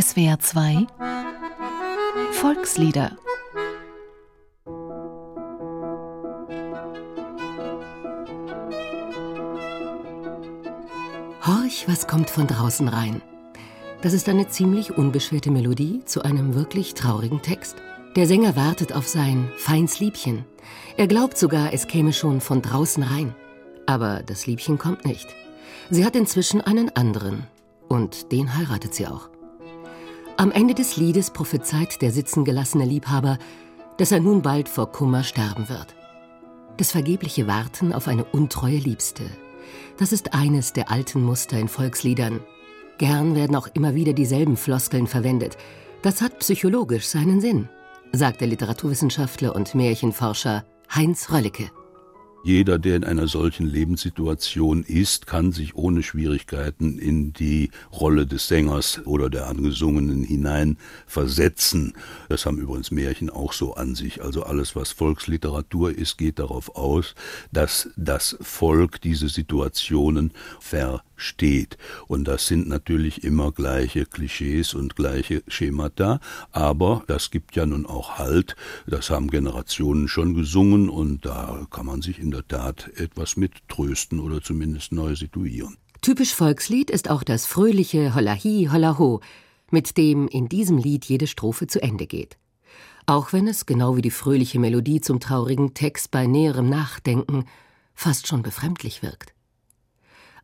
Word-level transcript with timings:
SWR 0.00 0.38
2 0.38 0.86
Volkslieder 2.30 3.16
Horch, 11.44 11.88
was 11.88 12.06
kommt 12.06 12.30
von 12.30 12.46
draußen 12.46 12.86
rein? 12.86 13.22
Das 14.02 14.12
ist 14.12 14.28
eine 14.28 14.46
ziemlich 14.46 14.96
unbeschwerte 14.96 15.50
Melodie 15.50 16.04
zu 16.04 16.22
einem 16.22 16.54
wirklich 16.54 16.94
traurigen 16.94 17.42
Text. 17.42 17.76
Der 18.14 18.28
Sänger 18.28 18.54
wartet 18.54 18.92
auf 18.92 19.08
sein 19.08 19.50
feins 19.56 19.98
Liebchen. 19.98 20.44
Er 20.96 21.08
glaubt 21.08 21.36
sogar, 21.36 21.72
es 21.72 21.88
käme 21.88 22.12
schon 22.12 22.40
von 22.40 22.62
draußen 22.62 23.02
rein. 23.02 23.34
Aber 23.86 24.22
das 24.22 24.46
Liebchen 24.46 24.78
kommt 24.78 25.04
nicht. 25.04 25.26
Sie 25.90 26.04
hat 26.04 26.14
inzwischen 26.14 26.60
einen 26.60 26.94
anderen. 26.94 27.48
Und 27.88 28.30
den 28.30 28.54
heiratet 28.56 28.94
sie 28.94 29.08
auch. 29.08 29.30
Am 30.40 30.52
Ende 30.52 30.72
des 30.72 30.96
Liedes 30.96 31.32
prophezeit 31.32 32.00
der 32.00 32.12
sitzengelassene 32.12 32.84
Liebhaber, 32.84 33.38
dass 33.96 34.12
er 34.12 34.20
nun 34.20 34.40
bald 34.40 34.68
vor 34.68 34.92
Kummer 34.92 35.24
sterben 35.24 35.68
wird. 35.68 35.96
Das 36.76 36.92
vergebliche 36.92 37.48
Warten 37.48 37.92
auf 37.92 38.06
eine 38.06 38.22
untreue 38.22 38.76
Liebste. 38.76 39.24
Das 39.96 40.12
ist 40.12 40.34
eines 40.34 40.72
der 40.72 40.92
alten 40.92 41.24
Muster 41.24 41.58
in 41.58 41.66
Volksliedern. 41.66 42.38
Gern 42.98 43.34
werden 43.34 43.56
auch 43.56 43.66
immer 43.74 43.96
wieder 43.96 44.12
dieselben 44.12 44.56
Floskeln 44.56 45.08
verwendet. 45.08 45.56
Das 46.02 46.22
hat 46.22 46.38
psychologisch 46.38 47.08
seinen 47.08 47.40
Sinn, 47.40 47.68
sagt 48.12 48.40
der 48.40 48.46
Literaturwissenschaftler 48.46 49.56
und 49.56 49.74
Märchenforscher 49.74 50.64
Heinz 50.94 51.32
Röllecke. 51.32 51.68
Jeder, 52.44 52.78
der 52.78 52.96
in 52.96 53.04
einer 53.04 53.26
solchen 53.26 53.66
Lebenssituation 53.66 54.84
ist, 54.84 55.26
kann 55.26 55.52
sich 55.52 55.74
ohne 55.74 56.02
Schwierigkeiten 56.02 56.98
in 56.98 57.32
die 57.32 57.70
Rolle 57.92 58.26
des 58.26 58.46
Sängers 58.46 59.04
oder 59.06 59.28
der 59.28 59.48
Angesungenen 59.48 60.22
hinein 60.22 60.78
versetzen. 61.06 61.94
Das 62.28 62.46
haben 62.46 62.58
übrigens 62.58 62.90
Märchen 62.92 63.28
auch 63.28 63.52
so 63.52 63.74
an 63.74 63.96
sich. 63.96 64.22
Also 64.22 64.44
alles, 64.44 64.76
was 64.76 64.92
Volksliteratur 64.92 65.96
ist, 65.96 66.16
geht 66.16 66.38
darauf 66.38 66.76
aus, 66.76 67.14
dass 67.50 67.90
das 67.96 68.38
Volk 68.40 69.00
diese 69.00 69.28
Situationen 69.28 70.32
ver 70.60 71.02
steht. 71.18 71.76
Und 72.06 72.26
das 72.26 72.46
sind 72.46 72.68
natürlich 72.68 73.24
immer 73.24 73.52
gleiche 73.52 74.06
Klischees 74.06 74.74
und 74.74 74.96
gleiche 74.96 75.42
Schemata, 75.48 76.20
aber 76.52 77.02
das 77.06 77.30
gibt 77.30 77.56
ja 77.56 77.66
nun 77.66 77.84
auch 77.84 78.18
Halt. 78.18 78.56
Das 78.86 79.10
haben 79.10 79.28
Generationen 79.28 80.08
schon 80.08 80.34
gesungen 80.34 80.88
und 80.88 81.26
da 81.26 81.66
kann 81.70 81.86
man 81.86 82.00
sich 82.00 82.18
in 82.18 82.30
der 82.30 82.46
Tat 82.46 82.90
etwas 82.96 83.36
mit 83.36 83.68
trösten 83.68 84.20
oder 84.20 84.42
zumindest 84.42 84.92
neu 84.92 85.14
situieren. 85.14 85.76
Typisch 86.00 86.34
Volkslied 86.34 86.90
ist 86.90 87.10
auch 87.10 87.24
das 87.24 87.44
fröhliche 87.44 88.14
Hollahi, 88.14 88.68
Hollaho, 88.72 89.20
mit 89.70 89.96
dem 89.96 90.28
in 90.28 90.48
diesem 90.48 90.78
Lied 90.78 91.04
jede 91.04 91.26
Strophe 91.26 91.66
zu 91.66 91.82
Ende 91.82 92.06
geht. 92.06 92.38
Auch 93.06 93.32
wenn 93.32 93.48
es, 93.48 93.66
genau 93.66 93.96
wie 93.96 94.02
die 94.02 94.10
fröhliche 94.10 94.58
Melodie 94.58 95.00
zum 95.00 95.18
traurigen 95.18 95.74
Text 95.74 96.10
bei 96.10 96.26
näherem 96.26 96.68
Nachdenken, 96.68 97.46
fast 97.94 98.26
schon 98.26 98.42
befremdlich 98.42 99.02
wirkt. 99.02 99.32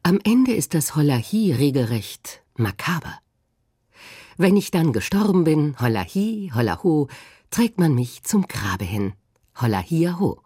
Am 0.07 0.21
Ende 0.23 0.53
ist 0.53 0.75
das 0.75 0.97
Hollahi 0.97 1.51
regelrecht 1.53 2.43
makaber. 2.59 3.19
Wenn 4.37 4.55
ich 4.55 4.71
dann 4.71 4.93
gestorben 4.93 5.45
bin, 5.45 5.81
Hollahi, 5.81 6.53
Hollaho, 6.55 7.09
trägt 7.49 7.79
man 7.79 7.95
mich 7.95 8.23
zum 8.23 8.47
Grabe 8.47 8.85
hin. 8.85 9.15
Hollahiaho. 9.59 10.43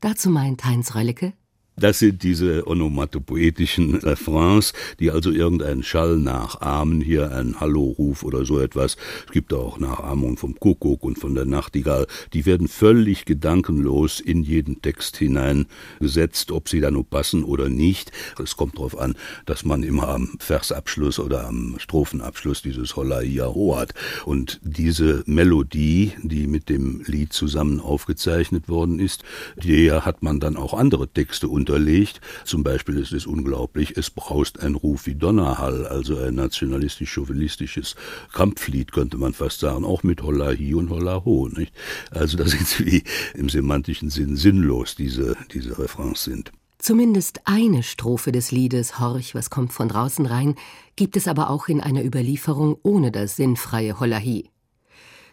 Dazu 0.00 0.30
meint 0.30 0.64
Heinz 0.64 0.94
Röllecke, 0.94 1.32
das 1.80 2.00
sind 2.00 2.22
diese 2.22 2.66
onomatopoetischen 2.66 3.96
Refrains, 3.96 4.72
die 4.98 5.10
also 5.10 5.30
irgendeinen 5.30 5.82
Schall 5.82 6.16
nachahmen, 6.16 7.00
hier 7.00 7.32
ein 7.32 7.60
Hallo-Ruf 7.60 8.22
oder 8.22 8.44
so 8.44 8.58
etwas. 8.58 8.96
Es 9.26 9.32
gibt 9.32 9.52
auch 9.54 9.78
Nachahmungen 9.78 10.36
vom 10.36 10.58
Kuckuck 10.58 11.04
und 11.04 11.18
von 11.18 11.34
der 11.34 11.44
Nachtigall. 11.44 12.06
Die 12.32 12.46
werden 12.46 12.68
völlig 12.68 13.24
gedankenlos 13.24 14.20
in 14.20 14.42
jeden 14.42 14.82
Text 14.82 15.16
hineingesetzt, 15.16 16.50
ob 16.50 16.68
sie 16.68 16.80
da 16.80 16.90
nur 16.90 17.08
passen 17.08 17.44
oder 17.44 17.68
nicht. 17.68 18.12
Es 18.42 18.56
kommt 18.56 18.76
darauf 18.76 18.98
an, 18.98 19.14
dass 19.46 19.64
man 19.64 19.82
immer 19.82 20.08
am 20.08 20.36
Versabschluss 20.38 21.18
oder 21.18 21.46
am 21.46 21.76
Strophenabschluss 21.78 22.62
dieses 22.62 22.96
Holla 22.96 23.22
Iaho 23.22 23.76
hat. 23.76 23.94
Und 24.24 24.60
diese 24.62 25.22
Melodie, 25.26 26.12
die 26.22 26.46
mit 26.46 26.68
dem 26.68 27.02
Lied 27.06 27.32
zusammen 27.32 27.80
aufgezeichnet 27.80 28.68
worden 28.68 28.98
ist, 28.98 29.22
der 29.56 30.04
hat 30.04 30.22
man 30.22 30.40
dann 30.40 30.56
auch 30.56 30.74
andere 30.74 31.08
Texte 31.08 31.48
unter 31.48 31.67
unterlegt. 31.68 32.20
Zum 32.44 32.62
Beispiel 32.62 32.96
ist 32.96 33.12
es 33.12 33.26
unglaublich, 33.26 33.96
es 33.96 34.10
braust 34.10 34.60
ein 34.60 34.74
Ruf 34.74 35.06
wie 35.06 35.14
Donnerhall, 35.14 35.86
also 35.86 36.18
ein 36.18 36.34
nationalistisch-chauvinistisches 36.34 37.94
Kampflied, 38.32 38.92
könnte 38.92 39.18
man 39.18 39.34
fast 39.34 39.60
sagen, 39.60 39.84
auch 39.84 40.02
mit 40.02 40.22
Holla 40.22 40.46
hi 40.48 40.74
und 40.74 40.90
Holla 40.90 41.24
ho. 41.24 41.48
Nicht? 41.48 41.72
Also 42.10 42.36
das 42.36 42.54
ist 42.54 42.84
wie 42.84 43.02
im 43.34 43.48
semantischen 43.48 44.10
Sinn 44.10 44.36
sinnlos, 44.36 44.94
diese, 44.94 45.36
diese 45.52 45.78
Refrains 45.78 46.24
sind. 46.24 46.52
Zumindest 46.78 47.40
eine 47.44 47.82
Strophe 47.82 48.30
des 48.30 48.52
Liedes 48.52 49.00
Horch, 49.00 49.34
was 49.34 49.50
kommt 49.50 49.72
von 49.72 49.88
draußen 49.88 50.26
rein, 50.26 50.54
gibt 50.94 51.16
es 51.16 51.26
aber 51.26 51.50
auch 51.50 51.68
in 51.68 51.80
einer 51.80 52.04
Überlieferung 52.04 52.78
ohne 52.82 53.10
das 53.10 53.36
sinnfreie 53.36 53.98
Hollahi. 53.98 54.48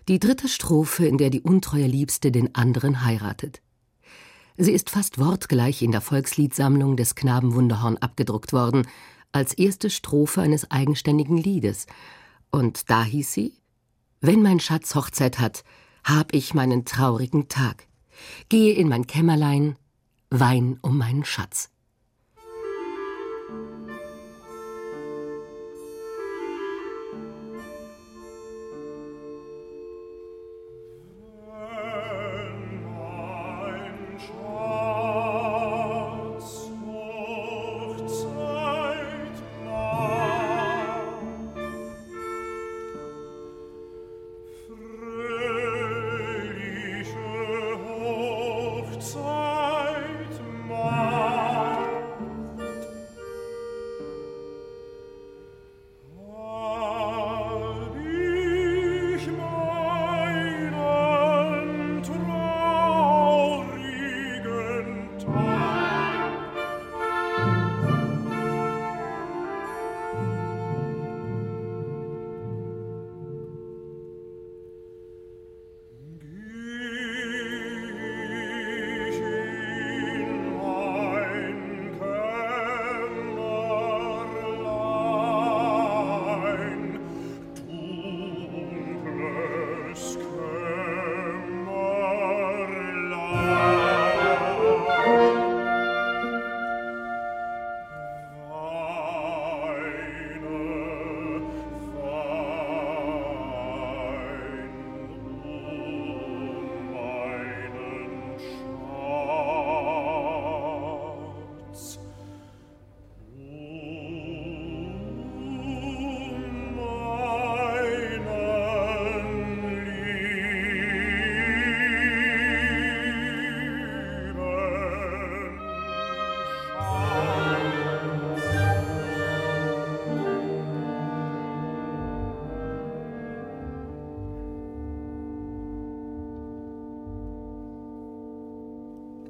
Die 0.07 0.19
dritte 0.19 0.47
Strophe, 0.47 1.06
in 1.06 1.18
der 1.18 1.29
die 1.29 1.41
untreue 1.41 1.88
Liebste 1.88 2.31
den 2.31 2.56
anderen 2.56 3.06
heiratet. 3.06 3.62
Sie 4.57 4.71
ist 4.71 4.89
fast 4.89 5.19
wortgleich 5.19 5.81
in 5.81 5.91
der 5.91 5.99
Volksliedsammlung 5.99 6.95
des 6.95 7.16
Knaben 7.16 7.55
Wunderhorn 7.55 7.97
abgedruckt 7.97 8.53
worden, 8.53 8.88
als 9.33 9.53
erste 9.53 9.89
Strophe 9.89 10.41
eines 10.41 10.71
eigenständigen 10.71 11.38
Liedes. 11.38 11.88
Und 12.51 12.89
da 12.89 13.03
hieß 13.03 13.33
sie: 13.33 13.53
Wenn 14.21 14.41
mein 14.41 14.61
Schatz 14.61 14.95
Hochzeit 14.95 15.39
hat, 15.39 15.65
hab 16.05 16.33
ich 16.33 16.53
meinen 16.53 16.85
traurigen 16.85 17.49
Tag. 17.49 17.88
Gehe 18.47 18.73
in 18.73 18.88
mein 18.88 19.07
Kämmerlein, 19.07 19.75
wein 20.29 20.79
um 20.81 20.97
meinen 20.97 21.25
Schatz. 21.25 21.69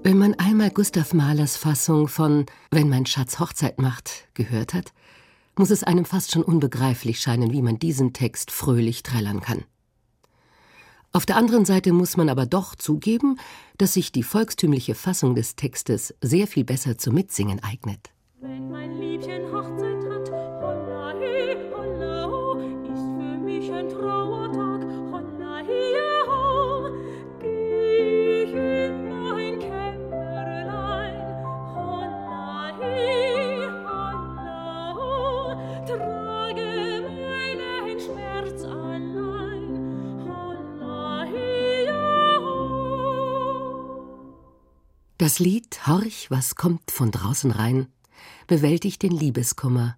Wenn 0.05 0.19
man 0.19 0.35
einmal 0.35 0.69
Gustav 0.69 1.15
Mahlers 1.15 1.57
Fassung 1.57 2.07
von 2.07 2.45
Wenn 2.69 2.89
mein 2.89 3.07
Schatz 3.07 3.39
Hochzeit 3.39 3.81
macht 3.81 4.27
gehört 4.35 4.75
hat, 4.75 4.93
muss 5.57 5.71
es 5.71 5.81
einem 5.81 6.05
fast 6.05 6.31
schon 6.31 6.43
unbegreiflich 6.43 7.19
scheinen, 7.19 7.51
wie 7.51 7.63
man 7.63 7.79
diesen 7.79 8.13
Text 8.13 8.51
fröhlich 8.51 9.01
trällern 9.01 9.41
kann. 9.41 9.63
Auf 11.11 11.25
der 11.25 11.37
anderen 11.37 11.65
Seite 11.65 11.91
muss 11.91 12.17
man 12.17 12.29
aber 12.29 12.45
doch 12.45 12.75
zugeben, 12.75 13.39
dass 13.79 13.93
sich 13.93 14.11
die 14.11 14.21
volkstümliche 14.21 14.93
Fassung 14.93 15.33
des 15.33 15.55
Textes 15.55 16.13
sehr 16.21 16.45
viel 16.45 16.65
besser 16.65 16.99
zum 16.99 17.15
Mitsingen 17.15 17.63
eignet. 17.63 18.11
Wenn 18.41 18.69
mein 18.69 18.99
Liebchen 18.99 19.51
Hochzeit 19.51 19.84
Das 45.25 45.39
Lied 45.39 45.87
Horch, 45.87 46.29
was 46.29 46.53
kommt 46.53 46.91
von 46.91 47.09
draußen 47.09 47.49
rein, 47.49 47.87
bewältigt 48.45 49.01
den 49.01 49.11
Liebeskummer, 49.11 49.97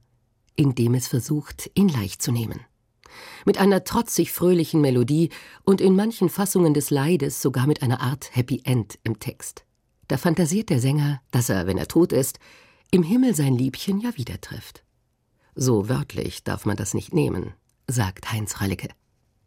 indem 0.56 0.94
es 0.94 1.10
versucht, 1.10 1.70
ihn 1.74 1.90
leicht 1.90 2.22
zu 2.22 2.32
nehmen. 2.32 2.62
Mit 3.46 3.58
einer 3.58 3.84
trotzig 3.84 4.32
fröhlichen 4.32 4.80
Melodie 4.80 5.30
und 5.66 5.82
in 5.82 5.98
manchen 5.98 6.30
Fassungen 6.30 6.74
des 6.74 6.92
Leides 6.92 7.42
sogar 7.42 7.68
mit 7.68 7.82
einer 7.82 8.00
Art 8.00 8.38
Happy 8.38 8.62
End 8.64 9.00
im 9.04 9.20
Text. 9.20 9.66
Da 10.08 10.16
fantasiert 10.16 10.70
der 10.70 10.80
Sänger, 10.80 11.22
dass 11.32 11.50
er, 11.50 11.68
wenn 11.68 11.78
er 11.78 11.90
tot 11.90 12.14
ist, 12.14 12.40
im 12.90 13.04
Himmel 13.04 13.36
sein 13.36 13.54
Liebchen 13.54 14.00
ja 14.00 14.16
wieder 14.16 14.40
trifft. 14.40 14.86
So 15.56 15.90
wörtlich 15.90 16.46
darf 16.46 16.66
man 16.66 16.78
das 16.78 16.94
nicht 16.94 17.14
nehmen, 17.14 17.52
sagt 17.86 18.32
Heinz 18.32 18.62
Rallicke. 18.62 18.88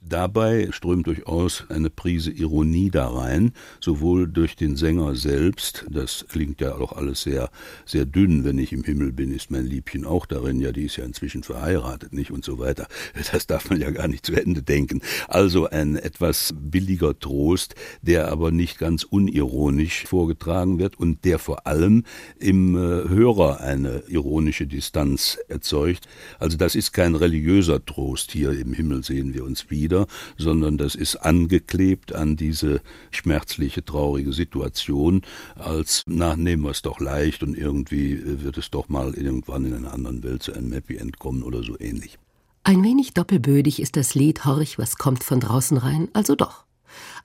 Dabei 0.02 0.68
strömt 0.72 1.06
durchaus 1.06 1.64
eine 1.68 1.90
Prise 1.90 2.30
Ironie 2.30 2.90
da 2.90 3.08
rein, 3.08 3.52
sowohl 3.80 4.26
durch 4.26 4.56
den 4.56 4.76
Sänger 4.76 5.14
selbst, 5.14 5.84
das 5.90 6.24
klingt 6.26 6.62
ja 6.62 6.74
auch 6.76 6.92
alles 6.92 7.20
sehr, 7.20 7.50
sehr 7.84 8.06
dünn, 8.06 8.42
wenn 8.44 8.56
ich 8.56 8.72
im 8.72 8.82
Himmel 8.82 9.12
bin, 9.12 9.30
ist 9.30 9.50
mein 9.50 9.66
Liebchen 9.66 10.06
auch 10.06 10.24
darin, 10.24 10.58
ja, 10.58 10.72
die 10.72 10.84
ist 10.84 10.96
ja 10.96 11.04
inzwischen 11.04 11.42
verheiratet, 11.42 12.14
nicht 12.14 12.30
und 12.30 12.44
so 12.44 12.58
weiter. 12.58 12.88
Das 13.32 13.46
darf 13.46 13.70
man 13.70 13.80
ja 13.80 13.90
gar 13.90 14.08
nicht 14.08 14.26
zu 14.26 14.34
Ende 14.34 14.62
denken. 14.62 15.02
Also 15.28 15.68
ein 15.68 15.96
etwas 15.96 16.54
billiger 16.58 17.18
Trost, 17.18 17.74
der 18.02 18.32
aber 18.32 18.50
nicht 18.50 18.78
ganz 18.78 19.04
unironisch 19.04 20.06
vorgetragen 20.06 20.78
wird 20.78 20.98
und 20.98 21.24
der 21.24 21.38
vor 21.38 21.66
allem 21.66 22.04
im 22.38 22.74
äh, 22.74 22.78
Hörer 23.08 23.60
eine 23.60 24.02
ironische 24.08 24.66
Distanz 24.66 25.38
erzeugt. 25.48 26.08
Also 26.38 26.56
das 26.56 26.74
ist 26.74 26.92
kein 26.92 27.14
religiöser 27.14 27.84
Trost, 27.84 28.32
hier 28.32 28.50
im 28.50 28.72
Himmel 28.72 29.04
sehen 29.04 29.34
wir 29.34 29.44
uns 29.44 29.70
wieder, 29.70 29.89
wieder, 29.90 30.06
sondern 30.38 30.78
das 30.78 30.94
ist 30.94 31.16
angeklebt 31.16 32.14
an 32.14 32.36
diese 32.36 32.80
schmerzliche, 33.10 33.84
traurige 33.84 34.32
Situation, 34.32 35.22
als, 35.56 36.04
na, 36.06 36.36
nehmen 36.36 36.62
wir 36.62 36.70
es 36.70 36.82
doch 36.82 37.00
leicht 37.00 37.42
und 37.42 37.56
irgendwie 37.56 38.20
wird 38.42 38.56
es 38.58 38.70
doch 38.70 38.88
mal 38.88 39.14
irgendwann 39.14 39.64
in 39.64 39.74
einer 39.74 39.92
anderen 39.92 40.22
Welt 40.22 40.42
zu 40.42 40.52
einem 40.52 40.72
Happy 40.72 40.96
End 40.96 41.18
kommen 41.18 41.42
oder 41.42 41.62
so 41.62 41.78
ähnlich. 41.78 42.18
Ein 42.62 42.84
wenig 42.84 43.14
doppelbödig 43.14 43.80
ist 43.80 43.96
das 43.96 44.14
Lied 44.14 44.44
Horch, 44.44 44.78
was 44.78 44.96
kommt 44.96 45.24
von 45.24 45.40
draußen 45.40 45.76
rein, 45.76 46.08
also 46.12 46.36
doch. 46.36 46.64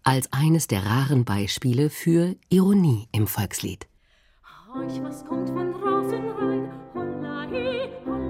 Als 0.03 0.31
eines 0.31 0.67
der 0.67 0.85
raren 0.85 1.25
Beispiele 1.25 1.89
für 1.89 2.35
Ironie 2.49 3.07
im 3.11 3.27
Volkslied. 3.27 3.87
Horch, 4.73 5.01
was 5.01 5.25
kommt 5.25 5.49
von 5.49 5.71
draußen 5.71 6.29
rein, 6.29 6.71
holla 6.93 7.47
he, 7.49 7.89
holla 8.05 8.24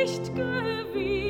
nicht 0.00 0.34
gewiss. 0.34 1.29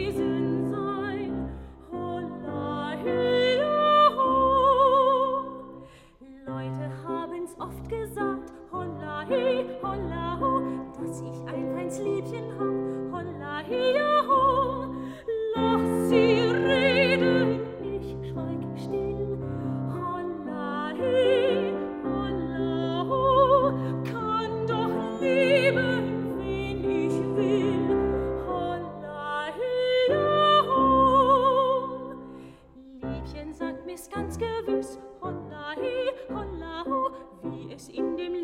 wie 37.42 37.72
es 37.72 37.88
in 37.88 38.16
dem 38.16 38.39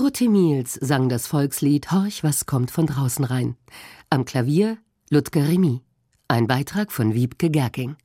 Dorothee 0.00 0.28
Miels 0.28 0.78
sang 0.80 1.10
das 1.10 1.26
Volkslied 1.26 1.92
Horch, 1.92 2.24
was 2.24 2.46
kommt 2.46 2.70
von 2.70 2.86
draußen 2.86 3.22
rein. 3.22 3.56
Am 4.08 4.24
Klavier 4.24 4.78
Ludger 5.10 5.46
Remy. 5.46 5.82
Ein 6.26 6.46
Beitrag 6.46 6.90
von 6.90 7.12
Wiebke 7.12 7.50
Gerking. 7.50 7.96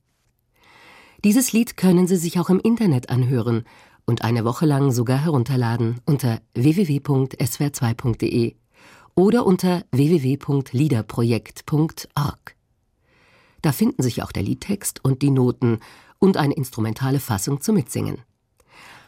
Dieses 1.24 1.54
Lied 1.54 1.78
können 1.78 2.06
Sie 2.06 2.18
sich 2.18 2.38
auch 2.38 2.50
im 2.50 2.60
Internet 2.60 3.08
anhören 3.08 3.64
und 4.04 4.20
eine 4.20 4.44
Woche 4.44 4.66
lang 4.66 4.92
sogar 4.92 5.24
herunterladen 5.24 6.02
unter 6.04 6.42
www.swr2.de 6.52 8.56
oder 9.14 9.46
unter 9.46 9.82
www.liederprojekt.org. 9.90 12.56
Da 13.62 13.72
finden 13.72 14.02
sich 14.02 14.22
auch 14.22 14.32
der 14.32 14.42
Liedtext 14.42 15.02
und 15.02 15.22
die 15.22 15.30
Noten 15.30 15.78
und 16.18 16.36
eine 16.36 16.52
instrumentale 16.52 17.20
Fassung 17.20 17.62
zum 17.62 17.76
Mitsingen. 17.76 18.18